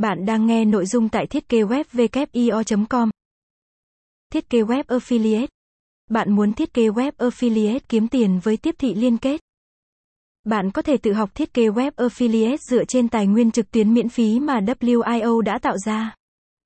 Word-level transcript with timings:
Bạn 0.00 0.26
đang 0.26 0.46
nghe 0.46 0.64
nội 0.64 0.86
dung 0.86 1.08
tại 1.08 1.26
thiết 1.26 1.48
kế 1.48 1.62
web 1.62 1.84
com 2.88 3.10
Thiết 4.32 4.50
kế 4.50 4.62
web 4.62 4.82
affiliate. 4.82 5.46
Bạn 6.10 6.32
muốn 6.32 6.52
thiết 6.52 6.74
kế 6.74 6.88
web 6.88 7.12
affiliate 7.18 7.78
kiếm 7.88 8.08
tiền 8.08 8.40
với 8.42 8.56
tiếp 8.56 8.74
thị 8.78 8.94
liên 8.94 9.18
kết. 9.18 9.40
Bạn 10.44 10.70
có 10.70 10.82
thể 10.82 10.96
tự 10.96 11.12
học 11.12 11.30
thiết 11.34 11.54
kế 11.54 11.68
web 11.68 11.90
affiliate 11.90 12.56
dựa 12.70 12.84
trên 12.84 13.08
tài 13.08 13.26
nguyên 13.26 13.50
trực 13.50 13.70
tuyến 13.70 13.94
miễn 13.94 14.08
phí 14.08 14.40
mà 14.40 14.60
WIO 14.60 15.40
đã 15.40 15.58
tạo 15.58 15.78
ra. 15.86 16.14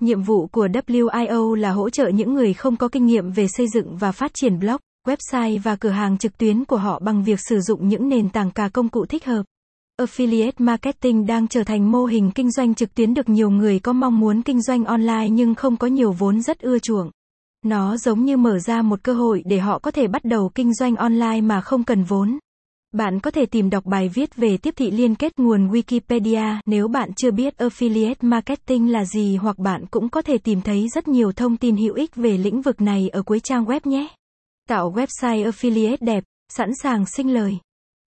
Nhiệm 0.03 0.23
vụ 0.23 0.46
của 0.46 0.66
WIO 0.66 1.55
là 1.55 1.71
hỗ 1.71 1.91
trợ 1.91 2.09
những 2.09 2.35
người 2.35 2.55
không 2.55 2.77
có 2.77 2.89
kinh 2.89 3.07
nghiệm 3.07 3.30
về 3.30 3.46
xây 3.48 3.66
dựng 3.75 3.96
và 3.96 4.12
phát 4.12 4.35
triển 4.35 4.59
blog, 4.59 4.77
website 5.07 5.61
và 5.62 5.77
cửa 5.77 5.91
hàng 5.91 6.19
trực 6.19 6.39
tuyến 6.39 6.64
của 6.64 6.77
họ 6.77 6.98
bằng 6.98 7.25
việc 7.25 7.41
sử 7.48 7.61
dụng 7.61 7.89
những 7.89 8.09
nền 8.09 8.30
tảng 8.30 8.51
cả 8.51 8.69
công 8.73 8.89
cụ 8.89 9.07
thích 9.07 9.25
hợp. 9.25 9.43
Affiliate 10.00 10.52
marketing 10.58 11.27
đang 11.27 11.48
trở 11.48 11.64
thành 11.64 11.92
mô 11.92 12.04
hình 12.04 12.30
kinh 12.34 12.50
doanh 12.50 12.74
trực 12.74 12.95
tuyến 12.95 13.14
được 13.14 13.29
nhiều 13.29 13.50
người 13.50 13.79
có 13.79 13.92
mong 13.92 14.20
muốn 14.20 14.42
kinh 14.42 14.62
doanh 14.62 14.84
online 14.84 15.28
nhưng 15.30 15.55
không 15.55 15.77
có 15.77 15.86
nhiều 15.86 16.12
vốn 16.12 16.42
rất 16.42 16.59
ưa 16.59 16.78
chuộng. 16.78 17.10
Nó 17.64 17.96
giống 17.96 18.24
như 18.24 18.36
mở 18.36 18.59
ra 18.59 18.83
một 18.83 19.02
cơ 19.02 19.12
hội 19.12 19.42
để 19.46 19.59
họ 19.59 19.78
có 19.78 19.91
thể 19.91 20.06
bắt 20.06 20.24
đầu 20.24 20.50
kinh 20.55 20.74
doanh 20.74 20.96
online 20.96 21.41
mà 21.41 21.60
không 21.60 21.84
cần 21.84 22.05
vốn. 22.05 22.38
Bạn 22.92 23.20
có 23.20 23.30
thể 23.30 23.46
tìm 23.46 23.70
đọc 23.70 23.84
bài 23.86 24.09
viết 24.14 24.36
về 24.36 24.56
tiếp 24.56 24.74
thị 24.77 24.91
liên 24.91 25.14
kết 25.14 25.33
nguồn 25.38 25.69
Wikipedia 25.69 26.56
nếu 26.66 26.88
bạn 26.88 27.11
chưa 27.16 27.30
biết 27.30 27.55
affiliate 27.58 28.14
marketing 28.20 28.92
là 28.92 29.05
gì 29.05 29.36
hoặc 29.36 29.58
bạn 29.58 29.86
cũng 29.91 30.08
có 30.08 30.22
thể 30.22 30.38
tìm 30.38 30.61
thấy 30.61 30.88
rất 30.95 31.08
nhiều 31.08 31.33
thông 31.33 31.56
tin 31.56 31.77
hữu 31.77 31.95
ích 31.95 32.16
về 32.16 32.38
lĩnh 32.38 32.62
vực 32.62 32.80
này 32.80 33.08
ở 33.08 33.22
cuối 33.22 33.41
trang 33.41 33.64
web 33.64 33.80
nhé. 33.84 34.08
Tạo 34.69 34.92
website 34.92 35.50
affiliate 35.50 35.97
đẹp, 36.00 36.24
sẵn 36.52 36.70
sàng 36.83 37.06
sinh 37.06 37.34
lời. 37.34 37.58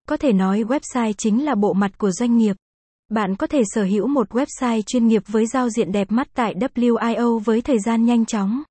Có 0.09 0.17
thể 0.17 0.33
nói 0.33 0.63
website 0.63 1.13
chính 1.19 1.45
là 1.45 1.55
bộ 1.55 1.73
mặt 1.73 1.99
của 1.99 2.11
doanh 2.11 2.37
nghiệp. 2.37 2.57
Bạn 3.09 3.37
có 3.37 3.47
thể 3.47 3.63
sở 3.65 3.85
hữu 3.85 4.07
một 4.07 4.31
website 4.31 4.83
chuyên 4.83 5.07
nghiệp 5.07 5.23
với 5.27 5.47
giao 5.47 5.69
diện 5.69 5.93
đẹp 5.93 6.13
mắt 6.13 6.29
tại 6.35 6.55
WIO 6.55 7.39
với 7.39 7.61
thời 7.61 7.79
gian 7.79 8.05
nhanh 8.05 8.25
chóng. 8.25 8.63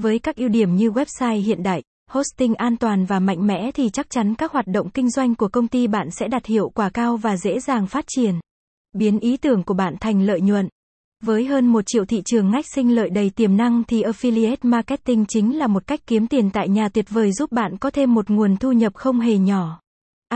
Với 0.00 0.18
các 0.18 0.36
ưu 0.36 0.48
điểm 0.48 0.76
như 0.76 0.90
website 0.90 1.42
hiện 1.42 1.62
đại, 1.62 1.82
hosting 2.10 2.54
an 2.54 2.76
toàn 2.76 3.04
và 3.04 3.18
mạnh 3.18 3.46
mẽ 3.46 3.70
thì 3.74 3.90
chắc 3.92 4.10
chắn 4.10 4.34
các 4.34 4.52
hoạt 4.52 4.66
động 4.66 4.90
kinh 4.90 5.10
doanh 5.10 5.34
của 5.34 5.48
công 5.48 5.68
ty 5.68 5.86
bạn 5.86 6.10
sẽ 6.10 6.28
đạt 6.28 6.46
hiệu 6.46 6.68
quả 6.74 6.90
cao 6.90 7.16
và 7.16 7.36
dễ 7.36 7.60
dàng 7.60 7.86
phát 7.86 8.04
triển. 8.08 8.34
Biến 8.92 9.18
ý 9.18 9.36
tưởng 9.36 9.62
của 9.62 9.74
bạn 9.74 9.94
thành 10.00 10.22
lợi 10.22 10.40
nhuận. 10.40 10.68
Với 11.24 11.44
hơn 11.44 11.66
một 11.66 11.82
triệu 11.86 12.04
thị 12.04 12.22
trường 12.24 12.50
ngách 12.50 12.66
sinh 12.66 12.94
lợi 12.94 13.10
đầy 13.10 13.30
tiềm 13.30 13.56
năng 13.56 13.84
thì 13.84 14.02
affiliate 14.02 14.56
marketing 14.62 15.24
chính 15.28 15.58
là 15.58 15.66
một 15.66 15.86
cách 15.86 16.00
kiếm 16.06 16.26
tiền 16.26 16.50
tại 16.50 16.68
nhà 16.68 16.88
tuyệt 16.88 17.10
vời 17.10 17.32
giúp 17.32 17.52
bạn 17.52 17.76
có 17.78 17.90
thêm 17.90 18.14
một 18.14 18.30
nguồn 18.30 18.56
thu 18.56 18.72
nhập 18.72 18.94
không 18.94 19.20
hề 19.20 19.38
nhỏ. 19.38 19.80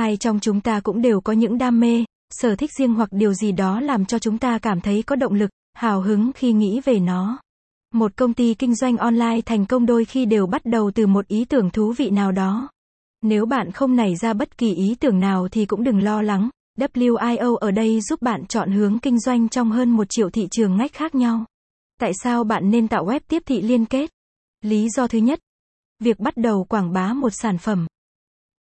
Ai 0.01 0.17
trong 0.17 0.41
chúng 0.41 0.61
ta 0.61 0.81
cũng 0.81 1.03
đều 1.03 1.21
có 1.21 1.33
những 1.33 1.59
đam 1.59 1.81
mê, 1.81 2.05
sở 2.35 2.57
thích 2.57 2.71
riêng 2.79 2.95
hoặc 2.95 3.09
điều 3.13 3.35
gì 3.35 3.53
đó 3.53 3.81
làm 3.81 4.05
cho 4.05 4.19
chúng 4.19 4.39
ta 4.39 4.59
cảm 4.59 4.81
thấy 4.81 5.03
có 5.03 5.17
động 5.17 5.35
lực, 5.35 5.51
hào 5.73 6.01
hứng 6.01 6.31
khi 6.35 6.53
nghĩ 6.53 6.81
về 6.81 7.01
nó. 7.01 7.41
Một 7.95 8.17
công 8.17 8.35
ty 8.35 8.55
kinh 8.55 8.75
doanh 8.75 8.97
online 8.97 9.41
thành 9.47 9.67
công 9.67 9.87
đôi 9.87 10.05
khi 10.05 10.25
đều 10.25 10.47
bắt 10.47 10.65
đầu 10.65 10.91
từ 10.95 11.07
một 11.07 11.29
ý 11.29 11.45
tưởng 11.45 11.71
thú 11.71 11.93
vị 11.93 12.11
nào 12.11 12.33
đó. 12.33 12.69
Nếu 13.23 13.47
bạn 13.47 13.71
không 13.73 13.97
nảy 13.97 14.17
ra 14.17 14.33
bất 14.33 14.59
kỳ 14.59 14.75
ý 14.75 14.97
tưởng 15.01 15.21
nào 15.21 15.49
thì 15.49 15.67
cũng 15.67 15.85
đừng 15.85 16.03
lo 16.03 16.23
lắng, 16.23 16.49
WIO 16.79 17.57
ở 17.57 17.71
đây 17.71 18.01
giúp 18.01 18.23
bạn 18.23 18.47
chọn 18.47 18.71
hướng 18.71 18.99
kinh 18.99 19.21
doanh 19.21 19.49
trong 19.49 19.71
hơn 19.71 19.91
một 19.91 20.07
triệu 20.11 20.31
thị 20.31 20.49
trường 20.51 20.77
ngách 20.77 20.93
khác 20.93 21.15
nhau. 21.15 21.45
Tại 22.01 22.13
sao 22.23 22.45
bạn 22.45 22.71
nên 22.71 22.89
tạo 22.89 23.07
web 23.07 23.21
tiếp 23.29 23.43
thị 23.47 23.63
liên 23.63 23.87
kết? 23.87 24.11
Lý 24.61 24.89
do 24.97 25.07
thứ 25.07 25.19
nhất, 25.19 25.41
việc 25.99 26.21
bắt 26.21 26.37
đầu 26.37 26.65
quảng 26.65 26.93
bá 26.93 27.13
một 27.13 27.31
sản 27.31 27.59
phẩm, 27.59 27.87